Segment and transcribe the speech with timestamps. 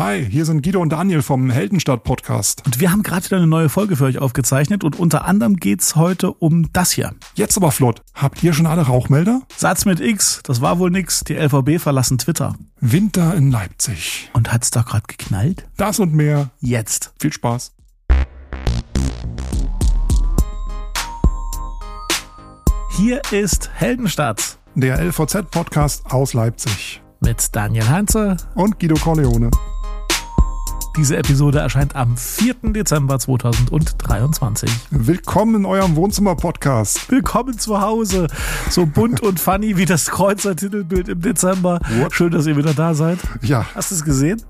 [0.00, 2.64] Hi, hier sind Guido und Daniel vom Heldenstadt Podcast.
[2.64, 5.94] Und wir haben gerade wieder eine neue Folge für euch aufgezeichnet und unter anderem geht's
[5.94, 7.12] heute um das hier.
[7.34, 8.00] Jetzt aber flott.
[8.14, 9.42] Habt ihr schon alle Rauchmelder?
[9.54, 11.22] Satz mit X, das war wohl nix.
[11.24, 12.54] Die LVB verlassen Twitter.
[12.80, 14.30] Winter in Leipzig.
[14.32, 15.68] Und hat's da gerade geknallt?
[15.76, 16.48] Das und mehr.
[16.60, 17.12] Jetzt.
[17.20, 17.74] Viel Spaß.
[22.96, 27.02] Hier ist Heldenstadt Der LVZ-Podcast aus Leipzig.
[27.20, 28.38] mit Daniel Heinze.
[28.54, 29.50] Und Guido Corleone.
[30.96, 32.56] Diese Episode erscheint am 4.
[32.72, 34.68] Dezember 2023.
[34.90, 37.10] Willkommen in eurem Wohnzimmer-Podcast.
[37.10, 38.26] Willkommen zu Hause.
[38.68, 41.78] So bunt und funny wie das Kreuzer-Titelbild im Dezember.
[42.00, 42.12] What?
[42.14, 43.18] Schön, dass ihr wieder da seid.
[43.40, 44.42] Ja, Hast du es gesehen?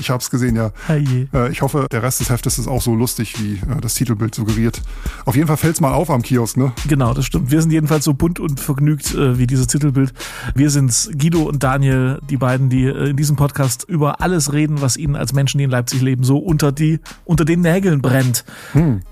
[0.00, 0.72] ich hab's gesehen, ja.
[0.86, 1.28] Herrje.
[1.32, 4.34] Äh, Ich hoffe, der Rest des Heftes ist auch so lustig, wie äh, das Titelbild
[4.34, 4.82] suggeriert.
[5.24, 6.72] Auf jeden Fall fällt's mal auf am Kiosk, ne?
[6.88, 7.50] Genau, das stimmt.
[7.52, 10.12] Wir sind jedenfalls so bunt und vergnügt äh, wie dieses Titelbild.
[10.54, 14.96] Wir sind's, Guido und Daniel, die beiden, die in diesem Podcast über alles reden, was
[14.96, 18.44] ihnen als Menschen, die in Leipzig leben, so unter die unter den Nägeln brennt.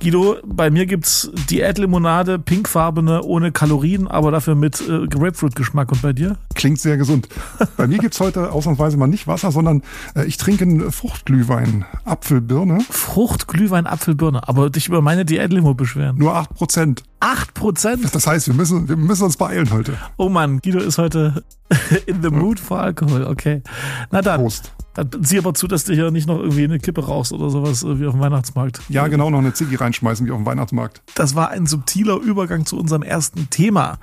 [0.00, 5.92] Guido, bei mir gibt's Diätlimonade, pinkfarbene, ohne Kalorien, aber dafür mit äh, Grapefruit-Geschmack.
[5.92, 6.36] Und bei dir?
[6.54, 7.28] Klingt sehr gesund.
[7.76, 9.82] Bei mir gibt's heute ausnahmsweise mal nicht Wasser, sondern
[10.14, 11.84] äh, ich trinke einen Fruchtglühwein.
[12.04, 12.80] Apfelbirne.
[12.88, 14.48] Frucht, Glühwein, Apfel, Birne.
[14.48, 16.16] Aber dich über meine Diätlimo beschweren.
[16.18, 17.02] Nur 8%.
[17.20, 18.14] Acht Prozent?
[18.14, 19.96] Das heißt, wir müssen, wir müssen uns beeilen heute.
[20.18, 21.42] Oh Mann, Guido ist heute
[22.06, 23.24] in the mood for Alkohol.
[23.24, 23.62] Okay.
[24.10, 24.40] Na dann.
[24.40, 24.73] Prost.
[24.94, 27.82] Dann sieh aber zu, dass du hier nicht noch irgendwie eine Kippe rauchst oder sowas
[27.82, 28.80] äh, wie auf dem Weihnachtsmarkt.
[28.88, 31.02] Ja, genau, noch eine Ziggy reinschmeißen wie auf dem Weihnachtsmarkt.
[31.14, 33.98] Das war ein subtiler Übergang zu unserem ersten Thema.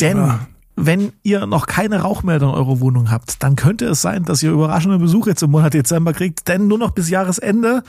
[0.00, 0.40] Denn Ja.
[0.76, 4.52] wenn ihr noch keine Rauchmelder in eurer Wohnung habt, dann könnte es sein, dass ihr
[4.52, 6.46] überraschende Besuch jetzt im Monat Dezember kriegt.
[6.46, 7.82] Denn nur noch bis Jahresende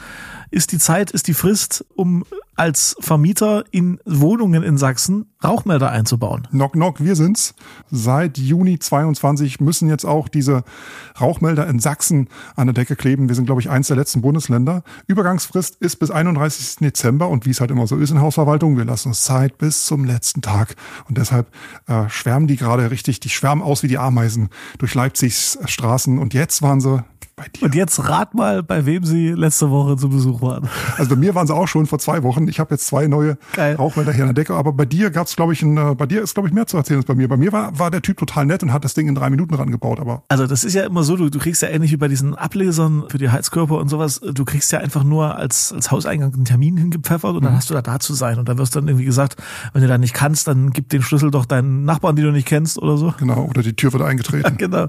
[0.49, 2.23] ist die Zeit, ist die Frist, um
[2.59, 6.45] als Vermieter in Wohnungen in Sachsen Rauchmelder einzubauen.
[6.51, 7.55] Knock, knock, wir sind's.
[7.89, 10.65] Seit Juni 22 müssen jetzt auch diese
[11.21, 13.29] Rauchmelder in Sachsen an der Decke kleben.
[13.29, 14.83] Wir sind, glaube ich, eins der letzten Bundesländer.
[15.07, 16.79] Übergangsfrist ist bis 31.
[16.81, 19.85] Dezember und wie es halt immer so ist in Hausverwaltung, wir lassen uns Zeit bis
[19.85, 20.75] zum letzten Tag.
[21.07, 21.47] Und deshalb
[21.87, 24.49] äh, schwärmen die gerade richtig, die schwärmen aus wie die Ameisen
[24.79, 26.19] durch Leipzigs Straßen.
[26.19, 27.05] Und jetzt waren sie
[27.39, 27.63] bei dir.
[27.65, 30.67] Und jetzt rat mal, bei wem sie letzte Woche zu Besuch waren.
[30.97, 32.47] Also bei mir waren sie auch schon vor zwei Wochen.
[32.47, 33.75] Ich habe jetzt zwei neue Geil.
[33.75, 34.53] Rauchmelder hier an der Decke.
[34.55, 36.77] Aber bei dir gab's, glaube ich, ein, äh, bei dir ist, glaube ich, mehr zu
[36.77, 37.27] erzählen als bei mir.
[37.27, 39.53] Bei mir war, war der Typ total nett und hat das Ding in drei Minuten
[39.53, 39.99] rangebaut.
[39.99, 42.35] Aber Also das ist ja immer so, du, du kriegst ja ähnlich wie bei diesen
[42.35, 46.45] Ablesern für die Heizkörper und sowas, du kriegst ja einfach nur als, als Hauseingang einen
[46.45, 48.37] Termin hingepfeffert und dann hast du da da zu sein.
[48.39, 49.37] Und dann wirst dann irgendwie gesagt,
[49.73, 52.47] wenn du da nicht kannst, dann gib den Schlüssel doch deinen Nachbarn, die du nicht
[52.47, 53.13] kennst oder so.
[53.17, 54.49] genau, oder die Tür wird eingetreten.
[54.59, 54.87] Genau.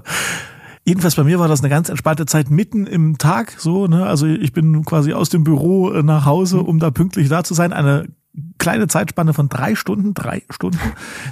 [0.83, 4.05] Jedenfalls bei mir war das eine ganz entspannte Zeit mitten im Tag, so, ne?
[4.05, 7.53] Also ich bin quasi aus dem Büro äh, nach Hause, um da pünktlich da zu
[7.53, 7.71] sein.
[7.71, 8.07] Eine
[8.57, 10.79] kleine Zeitspanne von drei Stunden, drei Stunden,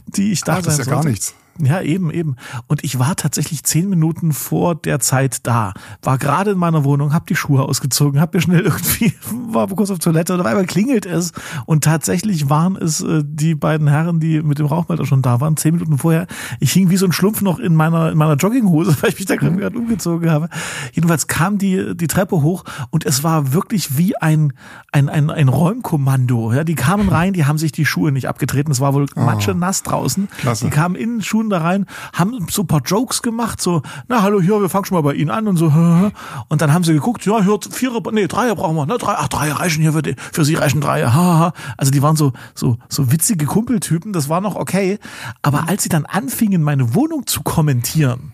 [0.05, 1.09] die ich da Ach, das sein ist ja gar sollte.
[1.09, 1.35] nichts.
[1.61, 2.35] Ja, eben, eben.
[2.67, 5.73] Und ich war tatsächlich zehn Minuten vor der Zeit da.
[6.01, 9.13] War gerade in meiner Wohnung, hab die Schuhe ausgezogen, hab mir schnell irgendwie,
[9.51, 11.33] war kurz auf Toilette und auf einmal klingelt es.
[11.65, 15.57] Und tatsächlich waren es äh, die beiden Herren, die mit dem Rauchmelder schon da waren,
[15.57, 16.27] zehn Minuten vorher.
[16.59, 19.25] Ich hing wie so ein Schlumpf noch in meiner, in meiner Jogginghose, weil ich mich
[19.25, 20.49] da gerade gerade umgezogen habe.
[20.93, 24.53] Jedenfalls kam die, die Treppe hoch und es war wirklich wie ein,
[24.91, 26.53] ein, ein, ein Räumkommando.
[26.53, 28.71] Ja, die kamen rein, die haben sich die Schuhe nicht abgetreten.
[28.71, 30.27] Es war wohl Matsche nass draußen.
[30.39, 30.65] Klasse.
[30.65, 34.61] Die kamen in den Da rein, haben so paar Jokes gemacht, so, na hallo, hier,
[34.61, 35.67] wir fangen schon mal bei Ihnen an und so.
[36.49, 39.27] Und dann haben sie geguckt, ja, hört, Vierer, nee, Dreier brauchen wir, ne, drei, ach,
[39.27, 41.53] Dreier reichen hier für, die, für Sie reichen Dreier.
[41.77, 44.99] Also die waren so, so, so witzige Kumpeltypen, das war noch okay.
[45.41, 48.33] Aber als sie dann anfingen, meine Wohnung zu kommentieren,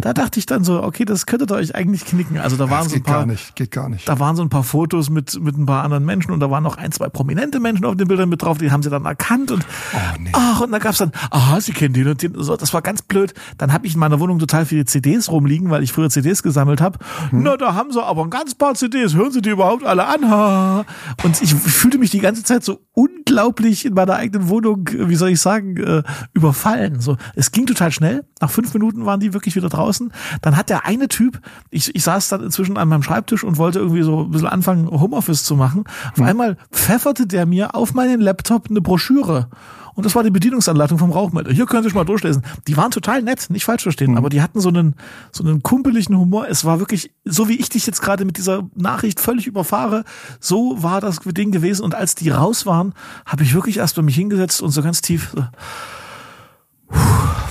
[0.00, 2.38] da dachte ich dann so, okay, das könntet ihr euch eigentlich knicken.
[2.38, 4.08] Also da waren Das so ein paar, gar nicht, geht gar nicht.
[4.08, 6.62] da waren so ein paar Fotos mit, mit ein paar anderen Menschen und da waren
[6.62, 9.50] noch ein, zwei prominente Menschen auf den Bildern mit drauf, die haben sie dann erkannt
[9.50, 10.30] und Oh, nee.
[10.32, 12.34] ach, und da gab's dann, aha, sie kennen den und den.
[12.36, 13.34] So, das war ganz blöd.
[13.58, 16.80] Dann habe ich in meiner Wohnung total viele CDs rumliegen, weil ich früher CDs gesammelt
[16.80, 16.98] habe.
[17.30, 17.42] Hm.
[17.42, 19.14] Na, da haben sie aber ein ganz paar CDs.
[19.14, 20.84] Hören Sie die überhaupt alle an?
[21.24, 25.16] Und ich fühlte mich die ganze Zeit so unglaublich in meiner eigenen Wohnung, äh, wie
[25.16, 27.00] soll ich sagen, äh, überfallen.
[27.00, 28.24] So, es ging total schnell.
[28.40, 30.12] Nach fünf Minuten waren die wirklich wieder draußen.
[30.40, 31.40] Dann hat der eine Typ,
[31.70, 34.90] ich, ich saß dann inzwischen an meinem Schreibtisch und wollte irgendwie so ein bisschen anfangen,
[34.90, 35.84] Homeoffice zu machen.
[36.12, 39.48] Auf einmal pfefferte der mir auf meinen Laptop eine Broschüre.
[39.94, 41.52] Und das war die Bedienungsanleitung vom Rauchmelder.
[41.52, 42.42] Hier können Sie sich mal durchlesen.
[42.66, 44.94] Die waren total nett, nicht falsch verstehen, aber die hatten so einen,
[45.32, 46.48] so einen kumpeligen Humor.
[46.48, 50.04] Es war wirklich, so wie ich dich jetzt gerade mit dieser Nachricht völlig überfahre,
[50.40, 51.84] so war das Ding gewesen.
[51.84, 52.94] Und als die raus waren,
[53.26, 55.44] habe ich wirklich erst bei mich hingesetzt und so ganz tief, so,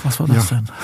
[0.03, 0.57] Was war das Ja.
[0.57, 0.67] denn?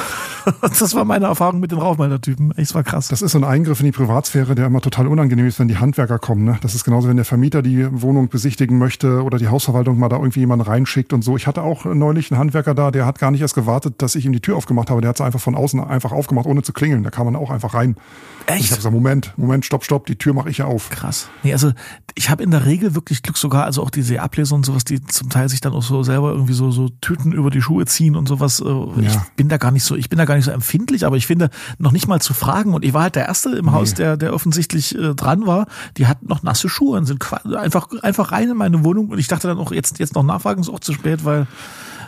[0.62, 2.54] Das war meine Erfahrung mit den Rauchmeldertypen.
[2.56, 3.10] Es war krass.
[3.10, 5.76] Das ist so ein Eingriff in die Privatsphäre, der immer total unangenehm ist, wenn die
[5.78, 6.46] Handwerker kommen.
[6.46, 6.58] Ne?
[6.62, 10.16] Das ist genauso, wenn der Vermieter die Wohnung besichtigen möchte oder die Hausverwaltung mal da
[10.16, 11.36] irgendwie jemanden reinschickt und so.
[11.36, 14.26] Ich hatte auch neulich einen Handwerker da, der hat gar nicht erst gewartet, dass ich
[14.26, 15.02] ihm die Tür aufgemacht habe.
[15.02, 17.04] Der hat sie einfach von außen einfach aufgemacht, ohne zu klingeln.
[17.04, 17.98] Da kam man auch einfach rein.
[18.48, 18.64] Ich Echt?
[18.72, 20.90] habe gesagt, Moment, Moment, stopp, stopp, die Tür mache ich ja auf.
[20.92, 21.28] Krass.
[21.44, 21.74] Nee, also
[22.16, 25.04] ich habe in der Regel wirklich Glück sogar, also auch diese Ableser und sowas, die
[25.04, 28.16] zum Teil sich dann auch so selber irgendwie so, so Tüten über die Schuhe ziehen
[28.16, 28.47] und sowas.
[28.60, 29.26] Äh, Ich Ja.
[29.36, 31.50] bin da gar nicht so, ich bin da gar nicht so empfindlich, aber ich finde,
[31.78, 32.74] noch nicht mal zu fragen.
[32.74, 35.68] Und ich war halt der Erste im Haus, der, der offensichtlich äh, dran war.
[35.98, 37.22] Die hatten noch nasse Schuhe und sind
[37.56, 39.10] einfach, einfach rein in meine Wohnung.
[39.10, 41.48] Und ich dachte dann auch, jetzt, jetzt noch nachfragen ist auch zu spät, weil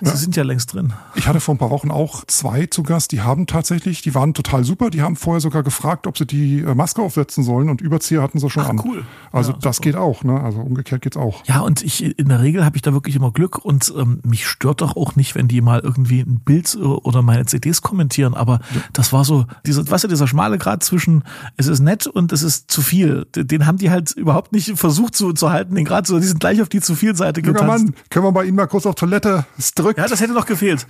[0.02, 0.94] sie sind ja längst drin.
[1.16, 4.34] Ich hatte vor ein paar Wochen auch zwei zu Gast, die haben tatsächlich, die waren
[4.34, 7.82] total super, die haben vorher sogar gefragt, ob sie die äh, Maske aufsetzen sollen und
[7.82, 8.82] Überzieher hatten sie schon Ach, an.
[8.86, 9.06] cool.
[9.32, 10.40] Also Ja, das geht auch, ne?
[10.40, 11.44] Also umgekehrt geht's auch.
[11.46, 14.48] Ja, und ich in der Regel habe ich da wirklich immer Glück und ähm, mich
[14.48, 18.34] stört doch auch nicht, wenn die mal irgendwie ein Bild äh, oder meine CDs kommentieren.
[18.34, 18.60] Aber
[18.94, 21.24] das war so, dieser, weißt du, dieser schmale Grad zwischen
[21.58, 23.26] es ist nett und es ist zu viel.
[23.36, 26.40] Den haben die halt überhaupt nicht versucht zu, zu halten, den Grad so, die sind
[26.40, 27.86] gleich auf die zu viel Seite Junger getanzt.
[27.86, 29.46] Mann, können wir bei Ihnen mal kurz auf Toilette?
[29.58, 30.00] Es drückt.
[30.00, 30.88] Ja, das hätte noch gefehlt.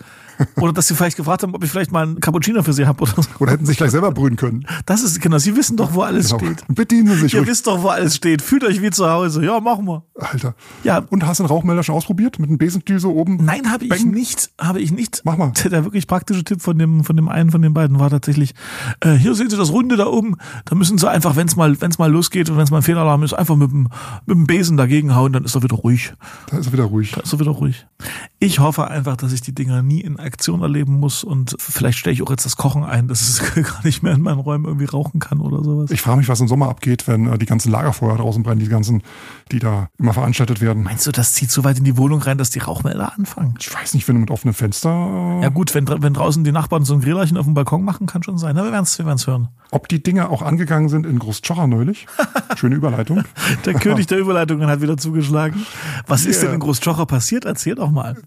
[0.56, 3.02] Oder dass sie vielleicht gefragt haben, ob ich vielleicht mal einen Cappuccino für sie habe
[3.04, 3.24] oder so.
[3.40, 4.66] Oder hätten sich gleich selber brühen können.
[4.86, 6.40] Das ist, genau, sie wissen doch, wo alles Genau.
[6.54, 6.64] steht.
[6.70, 7.50] Bedienen Sie sich Ihr ruhig.
[7.50, 8.42] wisst doch, wo alles steht.
[8.42, 9.44] Fühlt euch wie zu Hause.
[9.44, 10.04] Ja, machen wir.
[10.18, 10.56] Alter.
[10.86, 12.40] Ja, Und hast du einen Rauchmelder schon ausprobiert?
[12.40, 13.44] Mit einem Besendüse oben?
[13.44, 14.50] Nein, habe ich nicht.
[14.60, 15.22] Habe ich nicht.
[15.26, 15.52] Mach mal.
[15.64, 18.54] Der, der wirklich praktische Tipp von dem, von dem einen von den beiden war tatsächlich,
[19.02, 20.38] äh, hier sehen Sie das Runde da oben.
[20.66, 22.84] Da müssen Sie einfach, wenn es mal, wenn's mal losgeht und wenn es mal ein
[22.84, 23.90] Fehlalarm ist, einfach mit dem,
[24.26, 26.14] mit dem Besen dagegen hauen, dann ist er wieder ruhig.
[26.50, 27.12] Da ist er wieder ruhig.
[27.12, 27.86] Da ist er wieder ruhig.
[28.40, 32.14] Ich hoffe einfach, dass ich die Dinger nie in Aktion erleben muss und vielleicht stelle
[32.14, 34.86] ich auch jetzt das Kochen ein, dass es gar nicht mehr in meinen Räumen irgendwie
[34.86, 35.92] rauchen kann oder sowas.
[35.92, 38.68] Ich frage mich, was im Sommer abgeht, wenn äh, die ganzen Lagerfeuer draußen brennen, die
[38.68, 39.02] ganzen,
[39.52, 40.84] die da immer veranstaltet werden.
[40.84, 43.56] Meinst du, das zieht so weit in die Wohnung rein, dass die Rauchmelder anfangen?
[43.60, 44.90] Ich weiß nicht, wenn du mit offenem Fenster,
[45.40, 48.08] äh, Ja gut, wenn, wenn draußen die Nachbarn so ein Grillerchen auf dem Balkon machen,
[48.08, 48.56] kann schon sein.
[48.56, 49.50] Na, wir werden es wir werden's hören.
[49.72, 52.08] ob die Dinge auch angegangen sind in Großtschocher neulich.
[52.56, 53.24] Schöne Überleitung.
[53.66, 55.66] Der König der Überleitungen hat wieder zugeschlagen.
[56.08, 56.46] Was ist Yeah.
[56.48, 57.46] denn in Großschocher passiert?
[57.46, 58.18] Erzähl doch mal.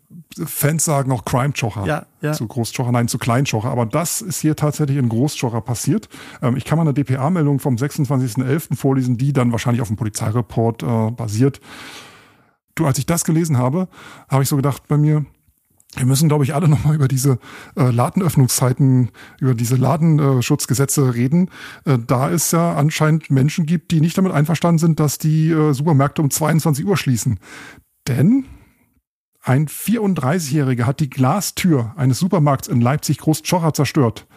[0.52, 1.86] Fans sagen auch Crime-Chocher.
[1.86, 2.32] Ja, ja.
[2.32, 3.70] Zu Großschocher, nein, zu Kleinschocher.
[3.70, 6.08] Aber das ist hier tatsächlich in Großschocher passiert.
[6.40, 8.76] Ähm, ich kann mal eine DPA-Meldung vom 26.11.
[8.76, 11.60] vorlesen, die dann wahrscheinlich auf dem Polizeireport äh, basiert.
[12.74, 13.88] Du, als ich das gelesen habe,
[14.28, 15.24] habe ich so gedacht bei mir,
[15.96, 17.38] wir müssen, glaube ich, alle nochmal über diese
[17.76, 19.10] äh, Ladenöffnungszeiten,
[19.40, 21.50] über diese Ladenschutzgesetze reden.
[21.84, 25.72] Äh, da es ja anscheinend Menschen gibt, die nicht damit einverstanden sind, dass die äh,
[25.72, 27.40] Supermärkte um 22 Uhr schließen.
[28.06, 28.46] Denn
[29.44, 34.28] ein 34-Jähriger hat die Glastür eines Supermarkts in Leipzig-Großschocher zerstört.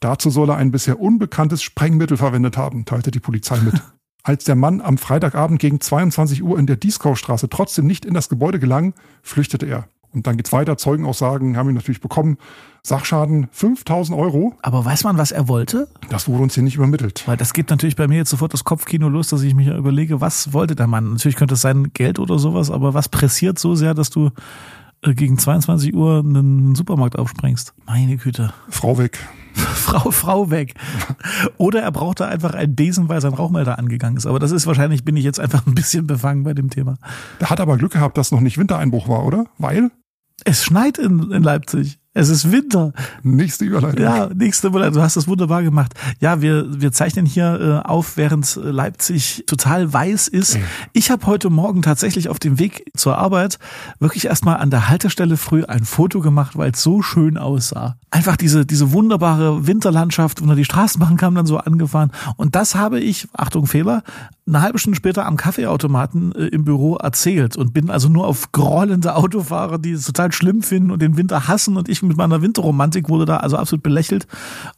[0.00, 3.80] Dazu soll er ein bisher unbekanntes Sprengmittel verwendet haben, teilte die Polizei mit.
[4.24, 8.28] Als der Mann am Freitagabend gegen 22 Uhr in der Dieskaustraße trotzdem nicht in das
[8.28, 9.88] Gebäude gelang, flüchtete er.
[10.14, 10.76] Und dann geht's weiter.
[10.76, 12.38] Zeugenaussagen haben ihn natürlich bekommen.
[12.82, 14.54] Sachschaden 5000 Euro.
[14.62, 15.88] Aber weiß man, was er wollte?
[16.08, 17.24] Das wurde uns hier nicht übermittelt.
[17.26, 20.20] Weil das geht natürlich bei mir jetzt sofort das Kopfkino los, dass ich mich überlege,
[20.20, 21.12] was wollte der Mann?
[21.12, 24.30] Natürlich könnte es sein Geld oder sowas, aber was pressiert so sehr, dass du
[25.02, 27.74] gegen 22 Uhr einen Supermarkt aufsprengst?
[27.86, 28.52] Meine Güte.
[28.68, 29.18] Frau weg.
[29.54, 30.74] Frau, Frau weg.
[31.56, 34.26] Oder er brauchte einfach einen Besen, weil sein Rauchmelder angegangen ist.
[34.26, 36.96] Aber das ist wahrscheinlich, bin ich jetzt einfach ein bisschen befangen bei dem Thema.
[37.40, 39.46] Der hat aber Glück gehabt, dass noch nicht Wintereinbruch war, oder?
[39.58, 39.90] Weil,
[40.44, 41.98] Es schneit in, in Leipzig.
[42.18, 42.92] Es ist Winter.
[43.22, 44.02] nächste Überleitung.
[44.02, 44.90] Ja, nächste Woche.
[44.90, 45.92] Du hast das wunderbar gemacht.
[46.18, 50.58] Ja, wir, wir zeichnen hier äh, auf, während äh, Leipzig total weiß ist.
[50.92, 53.60] Ich habe heute Morgen tatsächlich auf dem Weg zur Arbeit
[54.00, 57.96] wirklich erstmal an der Haltestelle früh ein Foto gemacht, weil es so schön aussah.
[58.10, 62.10] Einfach diese, diese wunderbare Winterlandschaft, wo die Straßenbahn kam dann so angefahren.
[62.36, 64.02] Und das habe ich, Achtung Fehler,
[64.48, 68.50] eine halbe Stunde später am Kaffeeautomaten äh, im Büro erzählt und bin also nur auf
[68.50, 72.42] grollende Autofahrer, die es total schlimm finden und den Winter hassen und ich mit meiner
[72.42, 74.26] Winterromantik wurde da also absolut belächelt.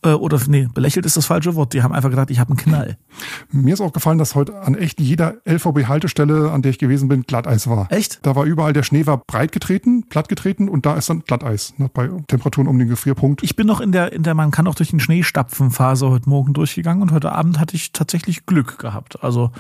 [0.02, 1.72] Äh, oder nee, belächelt ist das falsche Wort.
[1.72, 2.96] Die haben einfach gedacht, ich habe einen Knall.
[3.50, 7.22] Mir ist auch gefallen, dass heute an echt jeder LVB-Haltestelle, an der ich gewesen bin,
[7.22, 7.90] Glatteis war.
[7.90, 8.20] Echt?
[8.22, 11.75] Da war überall, der Schnee war breit getreten, platt getreten und da ist dann Glatteis.
[11.78, 13.42] Ne, bei Temperaturen um den Gefrierpunkt.
[13.42, 16.08] Ich bin noch in der, in der man kann auch durch den Schnee stapfen Phase
[16.10, 19.22] heute Morgen durchgegangen und heute Abend hatte ich tatsächlich Glück gehabt.
[19.22, 19.50] Also,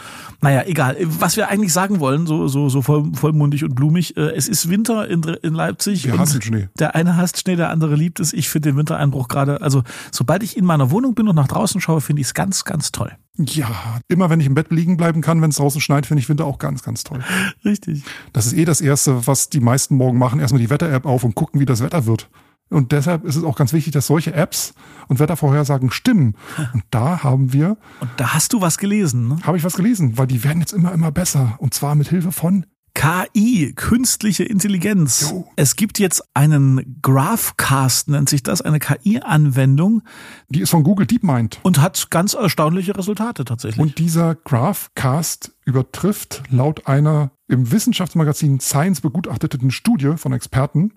[0.40, 0.96] naja, egal.
[1.00, 4.68] Was wir eigentlich sagen wollen, so, so, so voll, vollmundig und blumig, äh, es ist
[4.68, 6.04] Winter in, in Leipzig.
[6.04, 6.68] Wir hassen Schnee.
[6.78, 8.32] Der eine hasst Schnee, der andere liebt es.
[8.32, 11.80] Ich finde den Wintereinbruch gerade, also sobald ich in meiner Wohnung bin und nach draußen
[11.80, 13.12] schaue, finde ich es ganz, ganz toll.
[13.38, 16.28] Ja, immer wenn ich im Bett liegen bleiben kann, wenn es draußen schneit, finde ich
[16.28, 17.22] Winter auch ganz, ganz toll.
[17.64, 18.02] Richtig.
[18.32, 20.40] Das ist eh das Erste, was die meisten morgen machen.
[20.40, 22.28] Erstmal die Wetter-App auf und gucken, wie das Wetter wird.
[22.70, 24.74] Und deshalb ist es auch ganz wichtig, dass solche Apps
[25.08, 26.36] und Wettervorhersagen stimmen.
[26.72, 29.38] Und da haben wir, Und da hast du was gelesen, ne?
[29.42, 31.56] habe ich was gelesen, weil die werden jetzt immer, immer besser.
[31.58, 32.66] Und zwar mit Hilfe von
[33.00, 35.30] KI, künstliche Intelligenz.
[35.30, 35.48] Jo.
[35.56, 40.02] Es gibt jetzt einen Graphcast, nennt sich das, eine KI-Anwendung
[40.50, 41.60] Die ist von Google DeepMind.
[41.62, 43.80] und hat ganz erstaunliche Resultate tatsächlich.
[43.80, 50.92] Und dieser Graphcast übertrifft laut einer im Wissenschaftsmagazin Science begutachteten Studie von Experten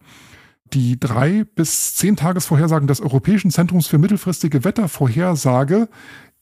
[0.74, 5.88] die drei bis zehn Tagesvorhersagen des Europäischen Zentrums für mittelfristige Wettervorhersage,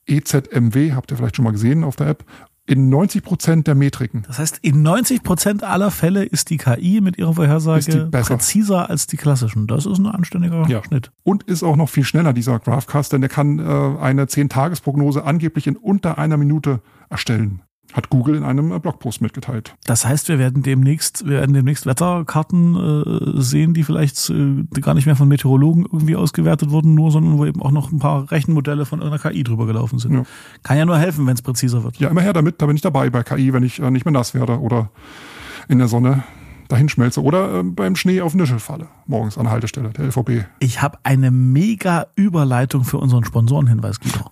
[0.08, 2.26] EZMW, habt ihr vielleicht schon mal gesehen auf der App,
[2.72, 4.24] in 90 Prozent der Metriken.
[4.28, 9.08] Das heißt, in 90 Prozent aller Fälle ist die KI mit ihrer Vorhersage präziser als
[9.08, 9.68] die klassischen.
[9.68, 10.84] Das ist ein anständiger Ja.
[10.84, 11.12] Schnitt.
[11.24, 15.68] Und ist auch noch viel schneller, dieser Graphcast, denn der kann äh, eine 10-Tages-Prognose angeblich
[15.68, 17.62] in unter einer Minute erstellen.
[17.94, 19.76] Hat Google in einem äh, Blogpost mitgeteilt.
[19.86, 24.94] Das heißt, wir werden demnächst, wir werden demnächst Wetterkarten äh, sehen, die vielleicht äh, gar
[24.94, 28.32] nicht mehr von Meteorologen irgendwie ausgewertet wurden, nur, sondern wo eben auch noch ein paar
[28.32, 30.14] Rechenmodelle von irgendeiner KI drüber gelaufen sind.
[30.14, 30.24] Ja.
[30.64, 31.98] Kann ja nur helfen, wenn es präziser wird.
[31.98, 34.14] Ja, immer her damit, da bin ich dabei bei KI, wenn ich äh, nicht mehr
[34.14, 34.90] nass werde oder
[35.68, 36.24] in der Sonne
[36.72, 40.46] dahin schmelze oder äh, beim Schnee auf Nischel falle, morgens an der Haltestelle der LVB.
[40.60, 44.32] Ich habe eine mega Überleitung für unseren Sponsorenhinweis, Guido.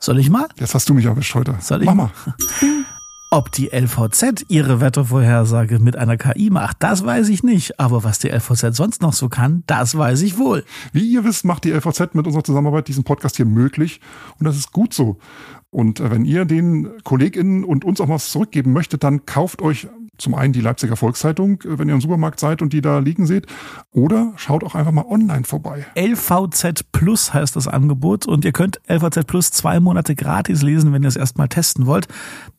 [0.00, 0.46] Soll ich mal?
[0.58, 1.56] Jetzt hast du mich erwischt heute.
[1.60, 2.10] Soll ich Mach mal.
[3.30, 7.78] Ob die LVZ ihre Wettervorhersage mit einer KI macht, das weiß ich nicht.
[7.78, 10.64] Aber was die LVZ sonst noch so kann, das weiß ich wohl.
[10.94, 14.00] Wie ihr wisst, macht die LVZ mit unserer Zusammenarbeit diesen Podcast hier möglich.
[14.38, 15.18] Und das ist gut so.
[15.68, 19.88] Und äh, wenn ihr den KollegInnen und uns auch was zurückgeben möchtet, dann kauft euch
[20.18, 23.26] zum einen die Leipziger Volkszeitung, äh, wenn ihr im Supermarkt seid und die da liegen
[23.26, 23.46] seht.
[23.92, 25.86] Oder schaut auch einfach mal online vorbei.
[25.96, 31.02] LVZ Plus heißt das Angebot und ihr könnt LVZ Plus zwei Monate gratis lesen, wenn
[31.02, 32.08] ihr es erstmal testen wollt.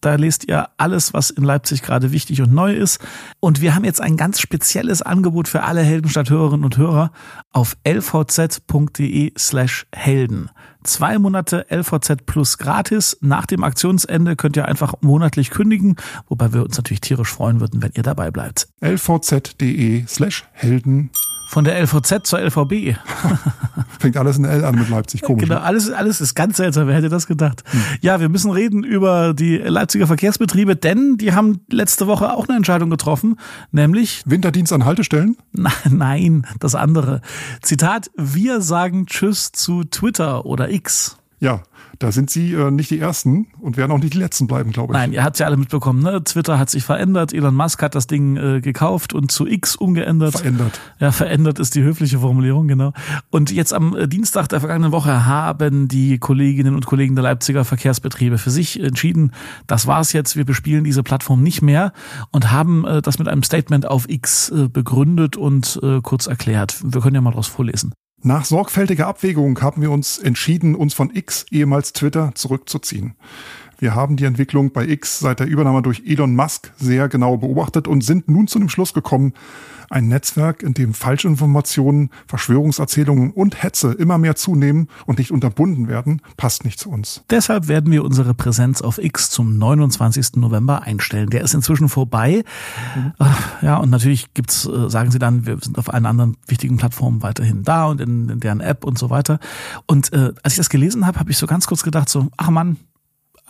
[0.02, 3.00] Da lest ihr alles, was in Leipzig gerade wichtig und neu ist.
[3.40, 7.12] Und wir haben jetzt ein ganz spezielles Angebot für alle Heldenstadt-Hörerinnen und Hörer
[7.52, 10.50] auf lvz.de slash Helden.
[10.84, 13.18] Zwei Monate LVZ Plus gratis.
[13.22, 17.82] Nach dem Aktionsende könnt ihr einfach monatlich kündigen, wobei wir uns natürlich tierisch freuen würden,
[17.82, 18.70] wenn ihr dabei bleibt.
[18.82, 21.12] lvz.de slash Helden.
[21.50, 22.96] Von der LVZ zur LVB.
[24.00, 25.24] Fängt alles in L an mit Leipzig.
[25.24, 25.46] Komisch.
[25.46, 25.62] Genau, ne?
[25.62, 26.88] alles, alles ist ganz seltsam.
[26.88, 27.64] Wer hätte das gedacht?
[28.02, 32.56] Ja, wir müssen reden über die Leipziger Verkehrsbetriebe, denn die haben letzte Woche auch eine
[32.56, 33.36] Entscheidung getroffen,
[33.72, 35.38] nämlich, Winterdienst an Haltestellen?
[35.52, 37.22] na, nein, das andere.
[37.64, 41.18] Zitat, wir sagen Tschüss zu Twitter oder X.
[41.42, 41.64] Ja,
[42.00, 44.94] da sind sie äh, nicht die Ersten und werden auch nicht die Letzten bleiben, glaube
[44.94, 45.00] ich.
[45.00, 46.22] Nein, ihr habt's ja alle mitbekommen, ne?
[46.24, 50.38] Twitter hat sich verändert, Elon Musk hat das Ding äh, gekauft und zu X umgeändert.
[50.38, 50.80] Verändert.
[51.00, 52.92] Ja, verändert ist die höfliche Formulierung, genau.
[53.30, 57.64] Und jetzt am äh, Dienstag der vergangenen Woche haben die Kolleginnen und Kollegen der Leipziger
[57.64, 59.32] Verkehrsbetriebe für sich entschieden,
[59.66, 61.94] das war's jetzt, wir bespielen diese Plattform nicht mehr
[62.32, 66.78] und haben äh, das mit einem Statement auf X äh, begründet und kurz erklärt.
[66.84, 67.94] Wir können ja mal draus vorlesen.
[68.22, 73.16] Nach sorgfältiger Abwägung haben wir uns entschieden, uns von X, ehemals Twitter, zurückzuziehen.
[73.80, 77.88] Wir haben die Entwicklung bei X seit der Übernahme durch Elon Musk sehr genau beobachtet
[77.88, 79.34] und sind nun zu dem Schluss gekommen,
[79.90, 86.22] ein Netzwerk, in dem Falschinformationen, Verschwörungserzählungen und Hetze immer mehr zunehmen und nicht unterbunden werden,
[86.38, 87.24] passt nicht zu uns.
[87.30, 90.36] Deshalb werden wir unsere Präsenz auf X zum 29.
[90.36, 91.30] November einstellen.
[91.30, 92.44] Der ist inzwischen vorbei.
[93.20, 93.26] Äh,
[93.62, 97.24] Ja, und natürlich gibt's, äh, sagen sie dann, wir sind auf allen anderen wichtigen Plattformen
[97.24, 99.40] weiterhin da und in, in deren App und so weiter.
[99.88, 102.50] Und äh, als ich das gelesen habe, habe ich so ganz kurz gedacht, so, ach
[102.50, 102.78] Mann,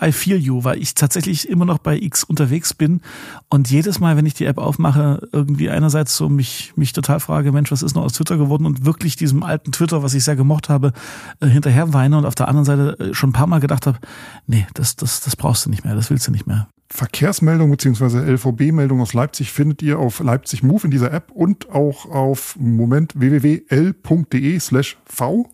[0.01, 3.01] I feel you, weil ich tatsächlich immer noch bei X unterwegs bin
[3.49, 7.51] und jedes Mal, wenn ich die App aufmache, irgendwie einerseits so mich, mich total frage,
[7.51, 10.35] Mensch, was ist noch aus Twitter geworden und wirklich diesem alten Twitter, was ich sehr
[10.35, 10.93] gemocht habe,
[11.39, 13.99] äh, hinterher weine und auf der anderen Seite äh, schon ein paar Mal gedacht habe,
[14.47, 16.67] nee, das, das, das brauchst du nicht mehr, das willst du nicht mehr.
[16.91, 18.31] Verkehrsmeldung bzw.
[18.31, 23.19] LVB-Meldung aus Leipzig findet ihr auf Leipzig Move in dieser App und auch auf Moment
[23.19, 25.51] www.l.de slash v.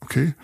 [0.00, 0.34] Okay.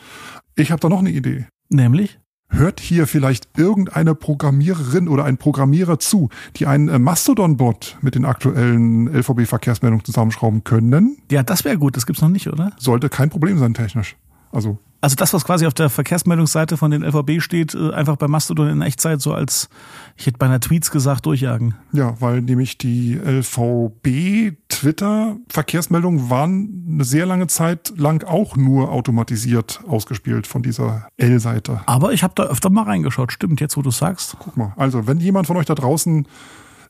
[0.54, 1.46] Ich habe da noch eine Idee.
[1.68, 2.19] Nämlich?
[2.50, 8.24] Hört hier vielleicht irgendeine Programmiererin oder ein Programmierer zu, die einen äh, Mastodon-Bot mit den
[8.24, 11.18] aktuellen LVB-Verkehrsmeldungen zusammenschrauben können?
[11.30, 12.72] Ja, das wäre gut, das gibt's noch nicht, oder?
[12.76, 14.16] Sollte kein Problem sein technisch.
[14.50, 18.28] Also Also das, was quasi auf der Verkehrsmeldungsseite von den LVB steht, äh, einfach bei
[18.28, 19.68] Mastodon in Echtzeit so als,
[20.16, 21.74] ich hätte bei einer Tweets gesagt, durchjagen.
[21.92, 29.80] ja, weil nämlich die LVB Twitter-Verkehrsmeldungen waren eine sehr lange Zeit lang auch nur automatisiert
[29.88, 31.80] ausgespielt von dieser L-Seite.
[31.86, 34.36] Aber ich habe da öfter mal reingeschaut, stimmt, jetzt wo du sagst.
[34.38, 34.74] Guck mal.
[34.76, 36.26] Also, wenn jemand von euch da draußen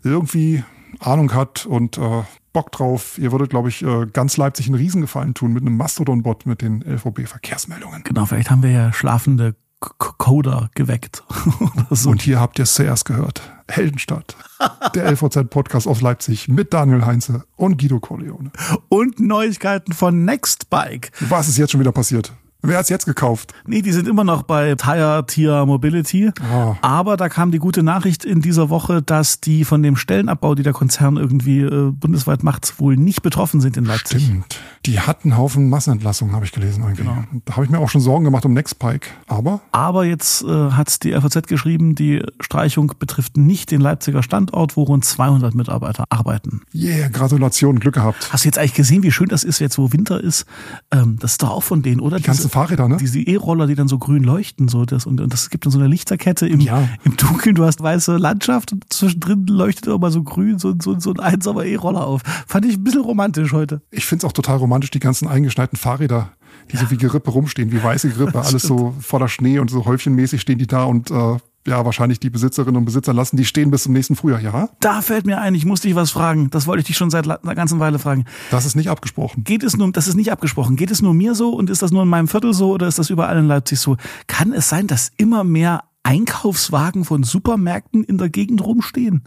[0.02, 0.64] irgendwie
[0.99, 5.35] Ahnung hat und äh, Bock drauf, ihr würdet, glaube ich, äh, ganz Leipzig einen Riesengefallen
[5.35, 8.02] tun mit einem Mastodon-Bot mit den LVB-Verkehrsmeldungen.
[8.04, 11.25] Genau, vielleicht haben wir ja schlafende Coder geweckt.
[11.61, 12.11] Oder so.
[12.11, 13.42] Und hier habt ihr es zuerst gehört.
[13.69, 14.37] Heldenstadt.
[14.95, 18.50] Der LVZ-Podcast aus Leipzig mit Daniel Heinze und Guido Corleone.
[18.88, 21.12] Und Neuigkeiten von Nextbike.
[21.21, 22.33] Was ist jetzt schon wieder passiert?
[22.62, 23.55] Wer hat's jetzt gekauft?
[23.67, 26.31] Nee, die sind immer noch bei Tire Tier Mobility.
[26.52, 26.76] Oh.
[26.83, 30.62] Aber da kam die gute Nachricht in dieser Woche, dass die von dem Stellenabbau, die
[30.62, 34.25] der Konzern irgendwie äh, bundesweit macht, wohl nicht betroffen sind in Leipzig.
[34.25, 34.61] Stimmt.
[34.87, 37.02] Die hatten einen Haufen Massenentlassungen, habe ich gelesen irgendwie.
[37.02, 37.25] Genau.
[37.47, 39.09] Da habe ich mir auch schon Sorgen gemacht um Nextpike.
[39.26, 44.76] Aber Aber jetzt äh, hat die FAZ geschrieben, die Streichung betrifft nicht den Leipziger Standort,
[44.76, 46.62] wo rund 200 Mitarbeiter arbeiten.
[46.75, 48.33] yeah, Gratulation, Glück gehabt.
[48.33, 50.45] Hast du jetzt eigentlich gesehen, wie schön das ist, jetzt wo Winter ist?
[50.90, 52.19] Ähm, das ist doch auch von denen, oder?
[52.19, 52.97] Die ganzen Fahrräder, ne?
[52.99, 55.78] Diese E-Roller, die dann so grün leuchten, so das und, und das gibt dann so
[55.78, 56.88] eine Lichterkette im, Ja.
[57.04, 57.54] im Dunkeln.
[57.54, 61.21] Du hast weiße Landschaft und zwischendrin leuchtet auch mal so grün so, so, so ein
[61.21, 62.23] einsamer E-Roller auf.
[62.47, 63.80] Fand ich ein bisschen romantisch heute.
[63.90, 66.33] Ich find's auch total romantisch, die ganzen eingeschneiten Fahrräder,
[66.73, 70.40] die so wie Gerippe rumstehen, wie weiße Gerippe, alles so voller Schnee und so häufchenmäßig
[70.40, 71.37] stehen die da und äh,
[71.67, 74.71] ja, wahrscheinlich die Besitzerinnen und Besitzer lassen die stehen bis zum nächsten Frühjahr, ja?
[74.81, 76.50] Da fällt mir ein, ich muss dich was fragen.
[76.50, 78.25] Das wollte ich dich schon seit einer ganzen Weile fragen.
[78.50, 79.45] Das ist nicht abgesprochen.
[79.45, 81.90] Geht es nur, das ist nicht abgesprochen, geht es nur mir so und ist das
[81.90, 83.97] nur in meinem Viertel so oder ist das überall in Leipzig so?
[84.26, 89.25] Kann es sein, dass immer mehr Einkaufswagen von Supermärkten in der Gegend rumstehen?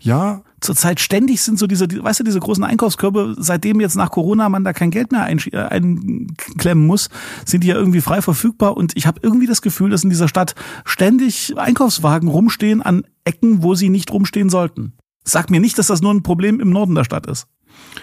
[0.00, 4.10] Ja, Zurzeit ständig sind so diese, die- weißt du, diese großen Einkaufskörbe, seitdem jetzt nach
[4.10, 7.10] Corona man da kein Geld mehr äh, einklemmen muss,
[7.44, 10.28] sind die ja irgendwie frei verfügbar und ich habe irgendwie das Gefühl, dass in dieser
[10.28, 10.54] Stadt
[10.86, 14.94] ständig Einkaufswagen rumstehen an Ecken, wo sie nicht rumstehen sollten.
[15.24, 17.46] Sag mir nicht, dass das nur ein Problem im Norden der Stadt ist.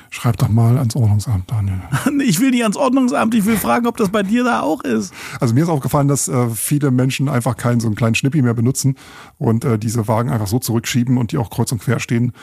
[0.10, 1.82] Schreib doch mal ans Ordnungsamt, Daniel.
[2.26, 5.14] Ich will nicht ans Ordnungsamt, ich will fragen, ob das bei dir da auch ist.
[5.40, 8.54] Also mir ist aufgefallen, dass äh, viele Menschen einfach keinen so einen kleinen Schnippi mehr
[8.54, 8.96] benutzen
[9.38, 12.34] und äh, diese Wagen einfach so zurückschieben und die auch kreuz und quer stehen.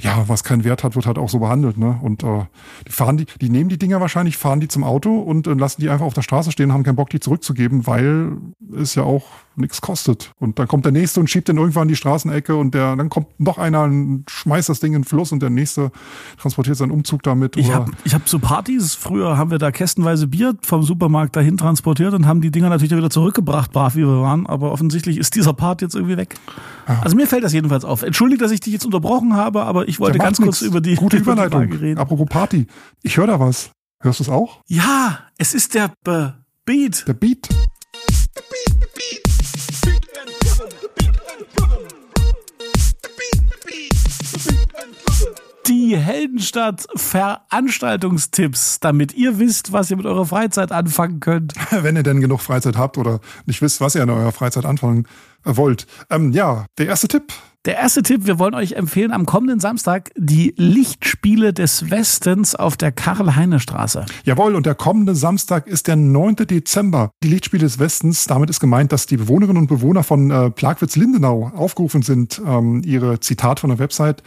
[0.00, 1.98] Ja, was keinen Wert hat, wird halt auch so behandelt, ne?
[2.02, 2.46] Und äh,
[2.86, 5.80] die fahren die, die nehmen die Dinger wahrscheinlich, fahren die zum Auto und äh, lassen
[5.80, 8.36] die einfach auf der Straße stehen, haben keinen Bock, die zurückzugeben, weil
[8.76, 9.24] es ja auch
[9.56, 10.32] nichts kostet.
[10.38, 13.08] Und dann kommt der nächste und schiebt den irgendwann in die Straßenecke und der, dann
[13.08, 15.90] kommt noch einer und schmeißt das Ding in den Fluss und der nächste
[16.40, 17.56] transportiert seinen Umzug damit.
[17.56, 21.56] Ich habe ich hab so Partys, früher haben wir da kästenweise Bier vom Supermarkt dahin
[21.56, 25.34] transportiert und haben die Dinger natürlich wieder zurückgebracht, brav wie wir waren, aber offensichtlich ist
[25.34, 26.36] dieser Part jetzt irgendwie weg.
[27.02, 28.02] Also mir fällt das jedenfalls auf.
[28.02, 30.70] Entschuldigt, dass ich dich jetzt unterbrochen habe, aber ich wollte ganz kurz nix.
[30.70, 31.72] über die, gute über die Überleitung.
[31.72, 31.98] Reden.
[31.98, 32.66] Apropos Party,
[33.02, 33.70] ich höre da was.
[34.00, 34.62] Hörst du es auch?
[34.66, 37.08] Ja, es ist der Be Beat.
[37.08, 37.48] Der Beat.
[45.88, 51.54] Die Heldenstadt Veranstaltungstipps, damit ihr wisst, was ihr mit eurer Freizeit anfangen könnt.
[51.70, 55.06] wenn ihr denn genug Freizeit habt oder nicht wisst, was ihr in eurer Freizeit anfangen
[55.46, 55.86] äh, wollt.
[56.10, 57.32] Ähm, ja, der erste Tipp.
[57.64, 62.76] Der erste Tipp, wir wollen euch empfehlen, am kommenden Samstag die Lichtspiele des Westens auf
[62.76, 64.04] der Karl-Heine-Straße.
[64.24, 66.36] Jawohl, und der kommende Samstag ist der 9.
[66.36, 67.12] Dezember.
[67.22, 68.26] Die Lichtspiele des Westens.
[68.26, 73.20] Damit ist gemeint, dass die Bewohnerinnen und Bewohner von äh, Plagwitz-Lindenau aufgerufen sind, ähm, ihre
[73.20, 74.22] Zitat von der Website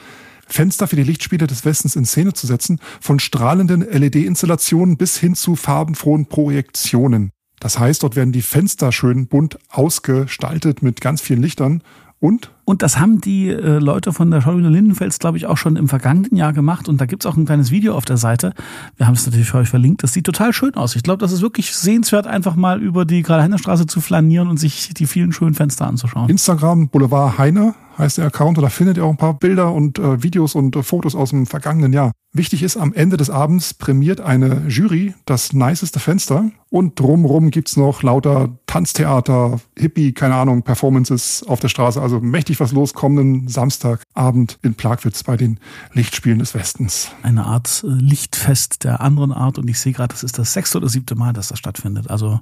[0.51, 5.35] Fenster für die Lichtspiele des Westens in Szene zu setzen, von strahlenden LED-Installationen bis hin
[5.35, 7.31] zu farbenfrohen Projektionen.
[7.59, 11.83] Das heißt, dort werden die Fenster schön bunt ausgestaltet mit ganz vielen Lichtern
[12.19, 15.75] und Und das haben die äh, Leute von der Schauspielerin Lindenfels, glaube ich, auch schon
[15.75, 16.87] im vergangenen Jahr gemacht.
[16.87, 18.53] Und da gibt's auch ein kleines Video auf der Seite.
[18.97, 20.03] Wir haben es natürlich für euch verlinkt.
[20.03, 20.95] Das sieht total schön aus.
[20.95, 24.93] Ich glaube, das ist wirklich sehenswert, einfach mal über die Karl-Heine-Straße zu flanieren und sich
[24.93, 26.29] die vielen schönen Fenster anzuschauen.
[26.29, 29.99] Instagram Boulevard Heine heißt der Account und da findet ihr auch ein paar Bilder und
[29.99, 32.11] äh, Videos und äh, Fotos aus dem vergangenen Jahr.
[32.33, 37.75] Wichtig ist, am Ende des Abends prämiert eine Jury das niceste Fenster und drumrum gibt's
[37.75, 42.01] noch lauter Tanztheater, Hippie, keine Ahnung, Performances auf der Straße.
[42.01, 45.59] Also mächtig was los kommenden Samstagabend in Plagwitz bei den
[45.93, 47.11] Lichtspielen des Westens.
[47.23, 49.57] Eine Art äh, Lichtfest der anderen Art.
[49.57, 52.09] Und ich sehe gerade, das ist das sechste oder siebte Mal, dass das stattfindet.
[52.09, 52.39] Also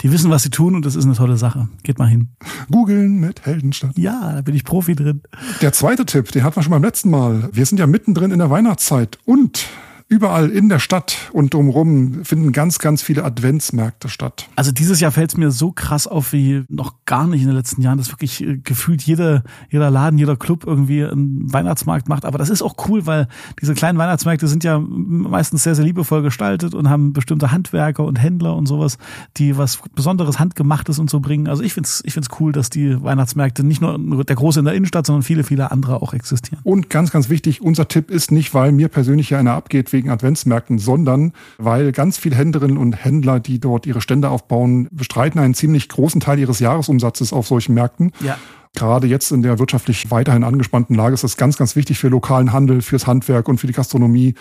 [0.00, 1.68] die wissen, was sie tun und das ist eine tolle Sache.
[1.82, 2.30] Geht mal hin.
[2.70, 3.96] Googeln mit Heldenstadt.
[3.96, 5.22] Ja, da bin ich Profi drin.
[5.60, 7.48] Der zweite Tipp, den hatten wir schon beim letzten Mal.
[7.52, 9.66] Wir sind ja mittendrin in der Weihnachtszeit und
[10.12, 14.46] überall in der Stadt und drumherum finden ganz, ganz viele Adventsmärkte statt.
[14.56, 17.56] Also dieses Jahr fällt es mir so krass auf wie noch gar nicht in den
[17.56, 22.26] letzten Jahren, dass wirklich äh, gefühlt jeder, jeder Laden, jeder Club irgendwie einen Weihnachtsmarkt macht.
[22.26, 23.26] Aber das ist auch cool, weil
[23.62, 28.16] diese kleinen Weihnachtsmärkte sind ja meistens sehr, sehr liebevoll gestaltet und haben bestimmte Handwerker und
[28.20, 28.98] Händler und sowas,
[29.38, 31.48] die was Besonderes Handgemachtes und so bringen.
[31.48, 34.74] Also ich find's, ich find's cool, dass die Weihnachtsmärkte nicht nur der große in der
[34.74, 36.60] Innenstadt, sondern viele, viele andere auch existieren.
[36.64, 40.01] Und ganz, ganz wichtig, unser Tipp ist nicht, weil mir persönlich ja einer abgeht wegen
[40.10, 45.54] Adventsmärkten, sondern weil ganz viele Händlerinnen und Händler, die dort ihre Stände aufbauen, bestreiten einen
[45.54, 48.12] ziemlich großen Teil ihres Jahresumsatzes auf solchen Märkten.
[48.20, 48.38] Ja.
[48.74, 52.54] Gerade jetzt in der wirtschaftlich weiterhin angespannten Lage ist das ganz, ganz wichtig für lokalen
[52.54, 54.34] Handel, fürs Handwerk und für die Gastronomie.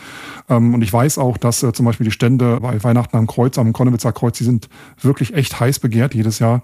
[0.47, 3.57] Ähm, Und ich weiß auch, dass äh, zum Beispiel die Stände bei Weihnachten am Kreuz,
[3.57, 4.69] am Konnewitzer Kreuz, die sind
[5.01, 6.61] wirklich echt heiß begehrt jedes Jahr.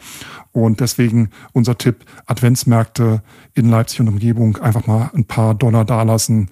[0.53, 3.21] Und deswegen unser Tipp, Adventsmärkte
[3.53, 6.49] in Leipzig und Umgebung einfach mal ein paar Dollar dalassen.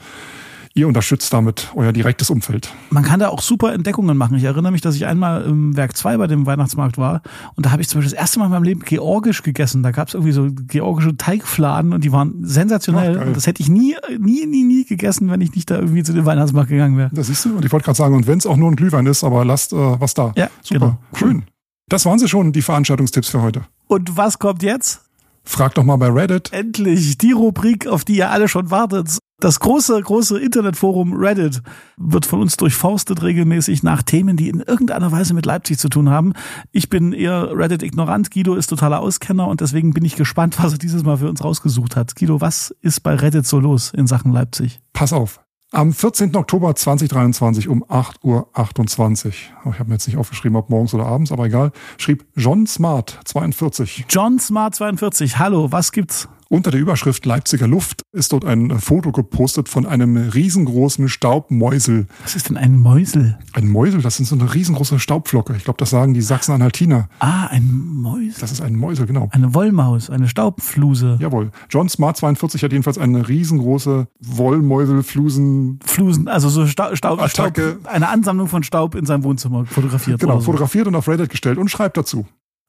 [0.77, 2.73] Ihr unterstützt damit euer direktes Umfeld.
[2.89, 4.35] Man kann da auch super Entdeckungen machen.
[4.35, 7.21] Ich erinnere mich, dass ich einmal im Werk 2 bei dem Weihnachtsmarkt war
[7.55, 9.83] und da habe ich zum Beispiel das erste Mal in meinem Leben georgisch gegessen.
[9.83, 13.17] Da gab es irgendwie so georgische Teigfladen und die waren sensationell.
[13.21, 16.03] Ach, und das hätte ich nie, nie, nie, nie gegessen, wenn ich nicht da irgendwie
[16.03, 17.09] zu dem Weihnachtsmarkt gegangen wäre.
[17.13, 17.55] Das siehst du.
[17.55, 19.71] Und ich wollte gerade sagen, und wenn es auch nur ein Glühwein ist, aber lasst
[19.71, 20.33] äh, was da.
[20.35, 20.79] Ja, Super.
[20.79, 20.97] genau.
[21.13, 21.43] Schön.
[21.87, 23.61] Das waren sie schon, die Veranstaltungstipps für heute.
[23.87, 25.05] Und was kommt jetzt?
[25.45, 26.51] Frag doch mal bei Reddit.
[26.51, 29.19] Endlich die Rubrik, auf die ihr alle schon wartet.
[29.45, 31.61] Das große, große Internetforum Reddit
[31.97, 36.09] wird von uns durchforstet regelmäßig nach Themen, die in irgendeiner Weise mit Leipzig zu tun
[36.09, 36.33] haben.
[36.71, 38.31] Ich bin eher Reddit-ignorant.
[38.31, 41.43] Guido ist totaler Auskenner und deswegen bin ich gespannt, was er dieses Mal für uns
[41.43, 42.15] rausgesucht hat.
[42.15, 44.79] Guido, was ist bei Reddit so los in Sachen Leipzig?
[44.93, 45.41] Pass auf.
[45.71, 46.35] Am 14.
[46.35, 49.33] Oktober 2023 um 8.28 Uhr,
[49.65, 52.65] oh, ich habe mir jetzt nicht aufgeschrieben, ob morgens oder abends, aber egal, schrieb John
[52.65, 56.29] Smart 42 John Smart 42, hallo, was gibt's?
[56.47, 62.05] Unter der Überschrift Leipziger Luft ist dort ein Foto gepostet von einem riesengroßen Staubmäusel.
[62.21, 63.39] Was ist denn ein Mäusel?
[63.53, 65.55] Ein Mäusel, das sind so eine riesengroße Staubflocke.
[65.57, 67.09] Ich glaube, das sagen die Sachsen-Anhaltiner.
[67.19, 68.35] Ah, ein Mäusel.
[68.39, 69.29] Das ist ein Mäusel, genau.
[69.31, 71.17] Eine Wollmaus, eine Staubfluse.
[71.19, 71.49] Jawohl.
[71.69, 75.79] John Smart 42 hat jedenfalls eine riesengroße Wollmäuselflusen.
[75.83, 77.79] Flusen, also so Staub, Staub, Staub, Attacke.
[77.85, 80.19] eine Ansammlung von Staub in seinem Wohnzimmer fotografiert.
[80.19, 80.45] Genau, oder so.
[80.45, 82.27] fotografiert und auf Reddit gestellt und schreibt dazu.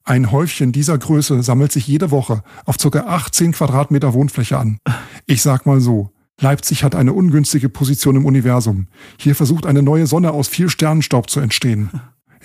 [0.09, 3.01] Ein Häufchen dieser Größe sammelt sich jede Woche auf ca.
[3.01, 4.79] 18 Quadratmeter Wohnfläche an.
[5.27, 6.11] Ich sag mal so.
[6.41, 8.87] Leipzig hat eine ungünstige Position im Universum.
[9.19, 11.91] Hier versucht eine neue Sonne aus viel Sternenstaub zu entstehen.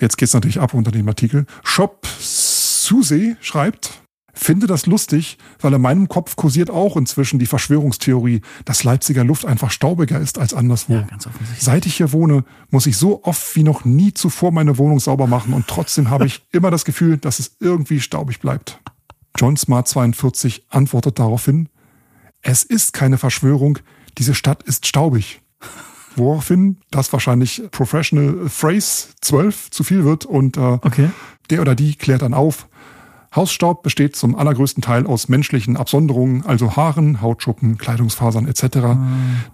[0.00, 1.46] Jetzt geht's natürlich ab unter dem Artikel.
[1.62, 4.01] Shop Suse schreibt,
[4.32, 9.44] finde das lustig, weil in meinem Kopf kursiert auch inzwischen die Verschwörungstheorie, dass Leipziger Luft
[9.44, 10.94] einfach staubiger ist als anderswo.
[10.94, 11.06] Ja.
[11.58, 15.26] Seit ich hier wohne, muss ich so oft wie noch nie zuvor meine Wohnung sauber
[15.26, 18.80] machen und trotzdem habe ich immer das Gefühl, dass es irgendwie staubig bleibt.
[19.36, 21.68] John Smart 42 antwortet daraufhin,
[22.42, 23.78] es ist keine Verschwörung,
[24.18, 25.40] diese Stadt ist staubig.
[26.16, 31.10] Woraufhin das wahrscheinlich Professional Phrase 12 zu viel wird und äh, Okay.
[31.48, 32.68] der oder die klärt dann auf.
[33.34, 38.98] Hausstaub besteht zum allergrößten Teil aus menschlichen Absonderungen, also Haaren, Hautschuppen, Kleidungsfasern etc.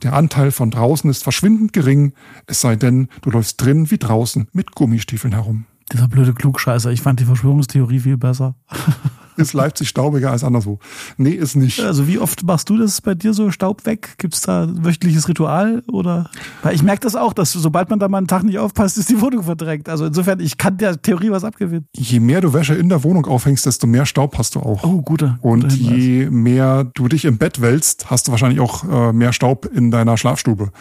[0.02, 2.12] Der Anteil von draußen ist verschwindend gering,
[2.46, 5.66] es sei denn, du läufst drin wie draußen mit Gummistiefeln herum.
[5.92, 6.90] Dieser blöde Klugscheißer.
[6.90, 8.56] Ich fand die Verschwörungstheorie viel besser.
[9.38, 10.80] Ist Leipzig staubiger als anderswo?
[11.16, 11.80] Nee, ist nicht.
[11.80, 14.14] Also wie oft machst du das bei dir so Staub weg?
[14.18, 16.28] Gibt's da ein wöchentliches Ritual oder?
[16.62, 19.08] Weil ich merke das auch, dass sobald man da mal einen Tag nicht aufpasst, ist
[19.10, 19.88] die Wohnung verdrängt.
[19.88, 21.86] Also insofern, ich kann der Theorie was abgewinnen.
[21.94, 24.82] Je mehr du Wäsche in der Wohnung aufhängst, desto mehr Staub hast du auch.
[24.82, 25.38] Oh, guter.
[25.40, 29.32] Und guter je mehr du dich im Bett wälzt, hast du wahrscheinlich auch äh, mehr
[29.32, 30.72] Staub in deiner Schlafstube.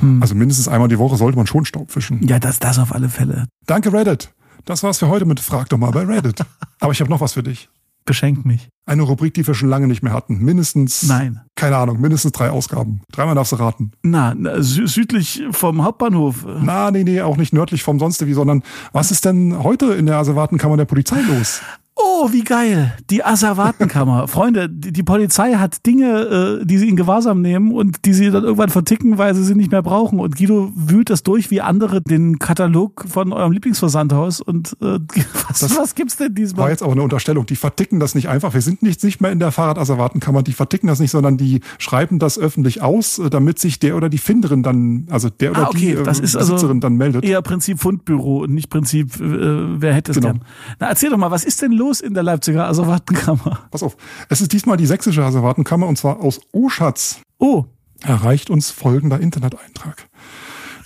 [0.00, 0.22] Hm.
[0.22, 2.26] Also mindestens einmal die Woche sollte man schon Staub fischen.
[2.26, 3.46] Ja, das, das auf alle Fälle.
[3.66, 4.32] Danke Reddit.
[4.64, 6.40] Das war's für heute mit Frag doch mal bei Reddit.
[6.80, 7.68] Aber ich habe noch was für dich.
[8.06, 8.68] Beschenkt mich.
[8.86, 10.38] Eine Rubrik, die wir schon lange nicht mehr hatten.
[10.38, 11.40] Mindestens, Nein.
[11.56, 13.00] keine Ahnung, mindestens drei Ausgaben.
[13.10, 13.90] Dreimal darfst du raten.
[14.04, 16.46] Na, na, sü südlich vom Hauptbahnhof.
[16.62, 20.06] Na, nee, nee, auch nicht nördlich vom Sonst wie, sondern was ist denn heute in
[20.06, 21.60] der Asservatenkammer der Polizei los?
[21.98, 22.92] Oh, wie geil.
[23.08, 24.28] Die Asservatenkammer.
[24.28, 28.30] Freunde, die, die Polizei hat Dinge, äh, die sie in Gewahrsam nehmen und die sie
[28.30, 30.20] dann irgendwann verticken, weil sie sie nicht mehr brauchen.
[30.20, 34.42] Und Guido wühlt das durch wie andere den Katalog von eurem Lieblingsversandhaus.
[34.42, 34.98] Und äh,
[35.48, 36.70] was, Das was gibt's denn War diesmal?
[36.70, 37.46] jetzt aber eine Unterstellung.
[37.46, 38.52] Die verticken das nicht einfach.
[38.52, 40.42] Wir sind nicht, nicht mehr in der Fahrradasservatenkammer.
[40.42, 44.10] Die verticken das nicht, sondern die schreiben das öffentlich aus, äh, damit sich der oder
[44.10, 46.96] die Finderin dann, also der oder Ah, okay, die äh, das ist also Besitzerin dann
[46.96, 47.24] meldet.
[47.24, 50.32] Eher Prinzip Fundbüro und nicht Prinzip, äh, wer hätte es Genau.
[50.32, 50.42] gern.
[50.78, 53.66] Na, erzähl doch mal, was ist denn los in der Leipziger Asservatenkammer?
[53.70, 53.96] Pass auf.
[54.28, 57.20] Es ist diesmal die sächsische Asservatenkammer und zwar aus Oschatz.
[57.38, 57.64] Oh,
[58.02, 60.08] erreicht uns folgender Interneteintrag.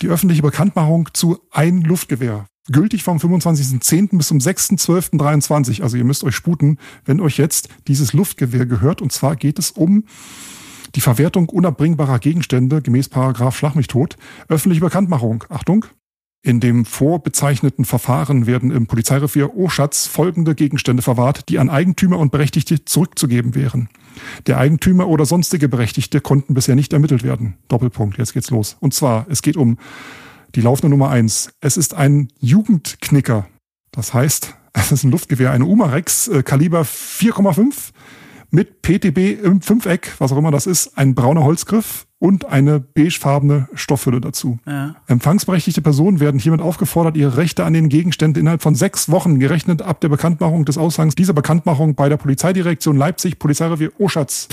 [0.01, 2.45] Die öffentliche Bekanntmachung zu ein Luftgewehr.
[2.71, 4.17] Gültig vom 25.10.
[4.17, 5.81] bis zum 6.12.23.
[5.81, 9.01] Also ihr müsst euch sputen, wenn euch jetzt dieses Luftgewehr gehört.
[9.01, 10.05] Und zwar geht es um
[10.95, 14.17] die Verwertung unabbringbarer Gegenstände gemäß Paragraph Schlag mich tot.
[14.47, 15.43] Öffentliche Bekanntmachung.
[15.49, 15.85] Achtung.
[16.43, 22.31] In dem vorbezeichneten Verfahren werden im Polizeirevier Oschatz folgende Gegenstände verwahrt, die an Eigentümer und
[22.31, 23.89] Berechtigte zurückzugeben wären.
[24.47, 27.57] Der Eigentümer oder sonstige Berechtigte konnten bisher nicht ermittelt werden.
[27.67, 28.75] Doppelpunkt, jetzt geht's los.
[28.79, 29.77] Und zwar, es geht um
[30.55, 31.53] die laufende Nummer eins.
[31.61, 33.47] Es ist ein Jugendknicker.
[33.91, 37.91] Das heißt, es ist ein Luftgewehr, eine Umarex, äh, Kaliber 4,5
[38.51, 43.67] mit PTB im Fünfeck, was auch immer das ist, ein brauner Holzgriff und eine beigefarbene
[43.73, 44.59] Stoffhülle dazu.
[44.67, 44.95] ja.
[45.07, 49.81] Empfangsberechtigte Personen werden hiermit aufgefordert, ihre Rechte an den Gegenständen innerhalb von sechs Wochen gerechnet
[49.81, 54.49] ab der Bekanntmachung des Aushangs dieser Bekanntmachung bei der Polizeidirektion Leipzig, Polizeirevier Oschatz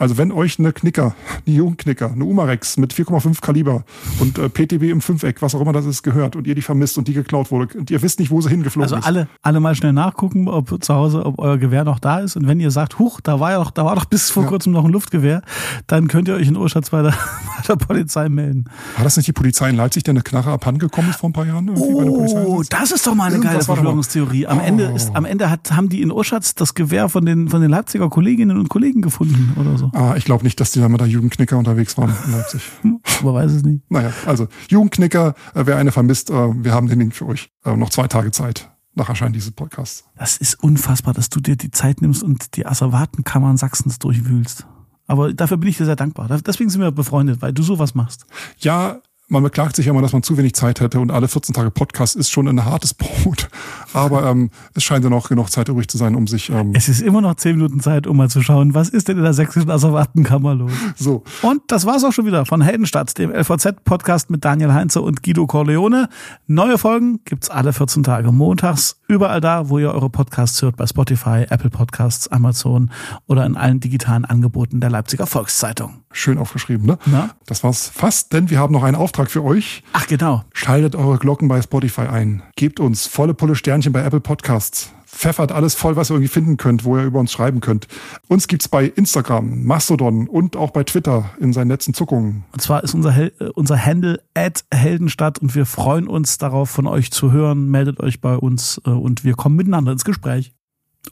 [0.00, 3.82] Also wenn euch eine Knicker, eine Jugendknicker, eine Umarex mit 4,5 Kaliber
[4.20, 6.98] und äh, PTB im Fünfeck, was auch immer das ist, gehört und ihr die vermisst
[6.98, 9.04] und die geklaut wurde und ihr wisst nicht, wo sie hingeflogen Also ist.
[9.04, 12.36] alle, alle mal schnell nachgucken, ob zu Hause, ob euer Gewehr noch da ist.
[12.36, 14.48] Und wenn ihr sagt, huch, da war ja doch, da war doch bis vor Ja.
[14.50, 15.42] kurzem noch ein Luftgewehr,
[15.88, 17.10] dann könnt ihr euch in Urschatz bei der,
[17.56, 18.66] bei der Polizei melden.
[18.96, 21.46] War das nicht die Polizei in Leipzig, der eine Knarre abhandengekommen ist vor ein paar
[21.46, 21.68] Jahren?
[21.70, 23.64] Oh, das ist doch mal eine Irgendwas geile.
[23.64, 24.46] Verschwörungstheorie.
[24.46, 24.62] Am Oh.
[24.62, 27.70] Ende ist, am Ende hat, haben die in Urschatz das Gewehr von den, von den
[27.70, 29.87] Leipziger Kolleginnen und Kollegen gefunden oder so.
[29.92, 32.62] Ah, ich glaube nicht, dass die da mit der Jugendknicker unterwegs waren in Leipzig.
[32.82, 33.90] Man weiß es nicht.
[33.90, 37.50] Naja, also Jugendknicker, äh, wer eine vermisst, äh, wir haben den Link für euch.
[37.64, 40.04] Äh, noch zwei Tage Zeit nach Erscheinen dieses Podcasts.
[40.16, 44.66] Das ist unfassbar, dass du dir die Zeit nimmst und die Asservatenkammern Sachsens durchwühlst.
[45.06, 46.28] Aber dafür bin ich dir sehr dankbar.
[46.46, 48.26] Deswegen sind wir befreundet, weil du sowas machst.
[48.58, 51.54] Ja, man beklagt sich ja immer, dass man zu wenig Zeit hätte und alle 14
[51.54, 53.48] Tage Podcast ist schon ein hartes Brot.
[53.92, 56.88] Aber ähm, es scheint ja noch genug Zeit übrig zu sein, um sich ähm, Es
[56.88, 59.34] ist immer noch zehn Minuten Zeit, um mal zu schauen, was ist denn in der
[59.34, 60.72] sächsischen Asservatenkammer los.
[60.96, 61.24] so.
[61.42, 65.46] Und das war's auch schon wieder von Heldenstadt, dem LVZ-Podcast mit Daniel Heinze und Guido
[65.46, 66.08] Corleone.
[66.46, 70.86] Neue Folgen gibt's alle 14 Tage montags, überall da, wo ihr eure Podcasts hört, bei
[70.86, 72.90] Spotify, Apple Podcasts, Amazon
[73.26, 76.02] oder in allen digitalen Angeboten der Leipziger Volkszeitung.
[76.18, 76.98] Schön aufgeschrieben, ne?
[77.06, 77.30] Na?
[77.46, 79.84] Das war's fast, denn wir haben noch einen Auftrag für euch.
[79.92, 82.42] Ach genau, Schaltet eure Glocken bei Spotify ein.
[82.56, 84.90] Gebt uns volle Pulle Sternchen bei Apple Podcasts.
[85.06, 87.86] Pfeffert alles voll, was ihr irgendwie finden könnt, wo ihr über uns schreiben könnt.
[88.26, 92.44] Uns gibt's bei Instagram, Mastodon und auch bei Twitter in seinen letzten Zuckungen.
[92.52, 96.68] Und zwar ist unser, Hel äh, unser Handle at Heldenstadt und wir freuen uns darauf,
[96.68, 97.68] von euch zu hören.
[97.68, 100.52] Meldet euch bei uns äh, und wir kommen miteinander ins Gespräch.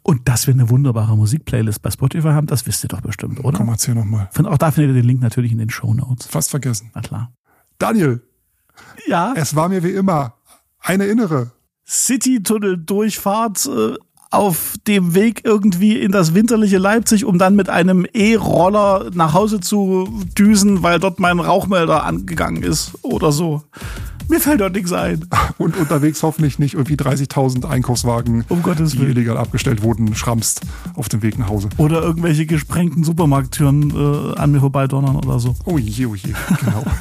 [0.03, 3.59] Und dass wir eine wunderbare Musikplaylist bei Spotify haben, das wisst ihr doch bestimmt, oder?
[3.59, 4.29] Komm, erzähl nochmal.
[4.45, 6.27] Auch da findet ihr den Link natürlich in den Show Notes.
[6.27, 6.91] Fast vergessen.
[6.95, 7.33] Na klar.
[7.79, 8.23] Daniel,
[9.07, 10.35] Ja, es war mir wie immer
[10.81, 11.53] eine innere.
[11.87, 13.95] City-Tunnel-Durchfahrt äh,
[14.31, 19.61] auf dem Weg irgendwie in das winterliche Leipzig, um dann mit einem E-Roller nach Hause
[19.61, 23.63] zu düsen, weil dort mein Rauchmelder angegangen ist oder so.
[24.29, 25.25] Mir fällt dort nichts ein.
[25.59, 29.13] Und unterwegs hoffentlich nicht irgendwie 30.000 Einkaufswagen, Um Gottes die Willen.
[29.13, 30.61] illegal abgestellt wurden, schrammst
[30.95, 31.69] auf dem Weg nach Hause.
[31.79, 33.91] Oder irgendwelche gesprengten Supermarkttüren
[34.35, 35.55] äh, an mir vorbeidonnern oder so.
[35.65, 36.85] Oh je, oh je, genau.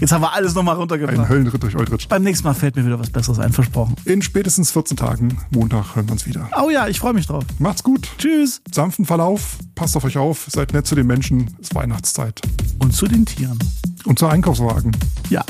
[0.00, 1.28] Jetzt haben wir alles nochmal Ein runtergebracht.
[1.28, 2.08] Höllenritt durch Euritsch.
[2.08, 3.96] Beim nächsten Mal fällt mir wieder was Besseres ein, versprochen.
[4.04, 6.48] In spätestens 14 Tagen, Montag, hören wir uns wieder.
[6.62, 7.44] Oh ja, ich freue mich drauf.
[7.58, 8.08] Macht's gut.
[8.18, 8.62] Tschüss.
[8.72, 9.58] Sanften Verlauf.
[9.74, 10.46] Passt auf euch auf.
[10.50, 11.50] Seid nett zu den Menschen.
[11.60, 12.40] Es ist Weihnachtszeit.
[12.78, 13.58] Und zu den Tieren.
[14.04, 14.92] Und zu Einkaufswagen.
[15.28, 15.44] Ja.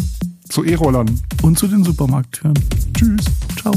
[0.49, 1.21] Zu E-Rollern.
[1.43, 2.55] Und zu den Supermarkttüren.
[2.95, 3.25] Tschüss.
[3.61, 3.75] Ciao.